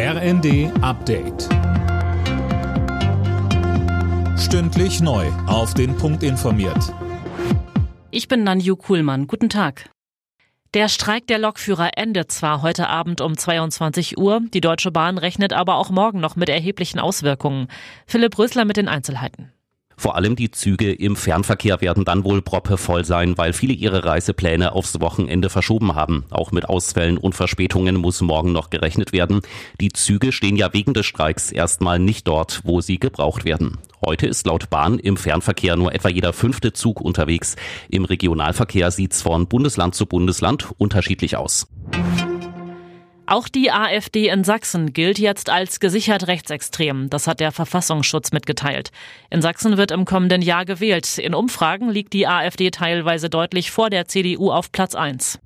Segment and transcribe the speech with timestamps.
[0.00, 1.48] RND Update.
[4.38, 5.26] Stündlich neu.
[5.48, 6.94] Auf den Punkt informiert.
[8.12, 9.26] Ich bin Nanju Kuhlmann.
[9.26, 9.90] Guten Tag.
[10.72, 15.52] Der Streik der Lokführer endet zwar heute Abend um 22 Uhr, die Deutsche Bahn rechnet
[15.52, 17.66] aber auch morgen noch mit erheblichen Auswirkungen.
[18.06, 19.50] Philipp Rösler mit den Einzelheiten.
[19.98, 24.70] Vor allem die Züge im Fernverkehr werden dann wohl proppevoll sein, weil viele ihre Reisepläne
[24.70, 26.24] aufs Wochenende verschoben haben.
[26.30, 29.40] Auch mit Ausfällen und Verspätungen muss morgen noch gerechnet werden.
[29.80, 33.78] Die Züge stehen ja wegen des Streiks erstmal nicht dort, wo sie gebraucht werden.
[34.00, 37.56] Heute ist laut Bahn im Fernverkehr nur etwa jeder fünfte Zug unterwegs.
[37.88, 41.66] Im Regionalverkehr sieht's von Bundesland zu Bundesland unterschiedlich aus.
[43.30, 47.10] Auch die AfD in Sachsen gilt jetzt als gesichert rechtsextrem.
[47.10, 48.90] Das hat der Verfassungsschutz mitgeteilt.
[49.28, 51.18] In Sachsen wird im kommenden Jahr gewählt.
[51.18, 55.40] In Umfragen liegt die AfD teilweise deutlich vor der CDU auf Platz 1.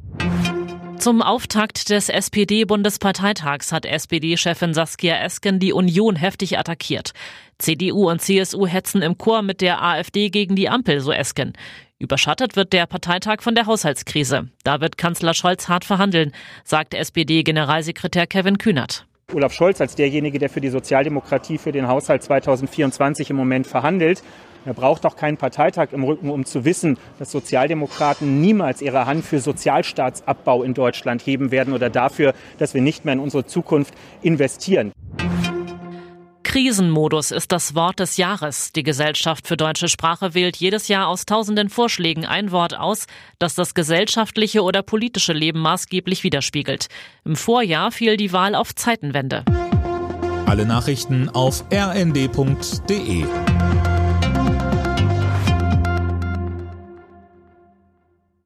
[0.99, 7.11] Zum Auftakt des SPD-Bundesparteitags hat SPD-Chefin Saskia Esken die Union heftig attackiert.
[7.59, 11.55] CDU und CSU hetzen im Chor mit der AfD gegen die Ampel, so Esken.
[12.03, 14.49] Überschattet wird der Parteitag von der Haushaltskrise.
[14.65, 16.33] Da wird Kanzler Scholz hart verhandeln,
[16.65, 19.07] sagt SPD-Generalsekretär Kevin Kühnert.
[19.33, 24.25] Olaf Scholz als derjenige, der für die Sozialdemokratie für den Haushalt 2024 im Moment verhandelt.
[24.65, 29.25] Er braucht auch keinen Parteitag im Rücken, um zu wissen, dass Sozialdemokraten niemals ihre Hand
[29.25, 33.95] für Sozialstaatsabbau in Deutschland heben werden oder dafür, dass wir nicht mehr in unsere Zukunft
[34.23, 34.91] investieren.
[36.53, 38.73] Krisenmodus ist das Wort des Jahres.
[38.73, 43.07] Die Gesellschaft für deutsche Sprache wählt jedes Jahr aus tausenden Vorschlägen ein Wort aus,
[43.39, 46.89] das das gesellschaftliche oder politische Leben maßgeblich widerspiegelt.
[47.25, 49.47] Im Vorjahr fiel die Wahl auf Zeitenwende.
[50.45, 53.25] Alle Nachrichten auf rnd.de